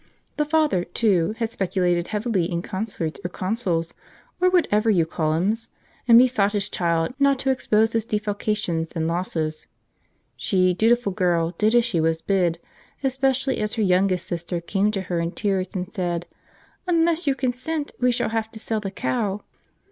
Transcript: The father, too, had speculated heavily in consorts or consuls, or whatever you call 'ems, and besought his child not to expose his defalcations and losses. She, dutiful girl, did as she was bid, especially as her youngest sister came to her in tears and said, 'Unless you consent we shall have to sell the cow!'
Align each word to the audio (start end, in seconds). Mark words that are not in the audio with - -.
The 0.37 0.45
father, 0.45 0.83
too, 0.83 1.35
had 1.37 1.51
speculated 1.51 2.07
heavily 2.07 2.49
in 2.51 2.63
consorts 2.63 3.19
or 3.23 3.29
consuls, 3.29 3.93
or 4.39 4.49
whatever 4.49 4.89
you 4.89 5.05
call 5.05 5.33
'ems, 5.35 5.69
and 6.07 6.17
besought 6.17 6.53
his 6.53 6.69
child 6.69 7.13
not 7.19 7.37
to 7.37 7.51
expose 7.51 7.93
his 7.93 8.03
defalcations 8.03 8.95
and 8.95 9.07
losses. 9.07 9.67
She, 10.35 10.73
dutiful 10.73 11.11
girl, 11.11 11.53
did 11.55 11.75
as 11.75 11.85
she 11.85 11.99
was 12.01 12.23
bid, 12.23 12.57
especially 13.03 13.59
as 13.59 13.75
her 13.75 13.83
youngest 13.83 14.27
sister 14.27 14.59
came 14.59 14.89
to 14.89 15.01
her 15.01 15.19
in 15.19 15.33
tears 15.33 15.67
and 15.75 15.93
said, 15.93 16.25
'Unless 16.87 17.27
you 17.27 17.35
consent 17.35 17.91
we 17.99 18.11
shall 18.11 18.29
have 18.29 18.49
to 18.53 18.59
sell 18.59 18.79
the 18.79 18.89
cow!' 18.89 19.43